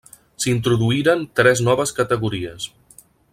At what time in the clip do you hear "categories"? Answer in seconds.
2.01-2.67